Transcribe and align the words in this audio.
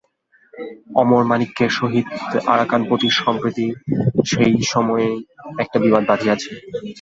অমরমাণিক্যের 1.01 1.71
সহিত 1.79 2.07
আরাকানপতির 2.47 3.13
সম্প্রতি 3.19 3.65
সেইরূপ 4.29 4.89
একটি 5.63 5.77
বিবাদ 5.85 6.03
বাধিয়াছে। 6.09 6.49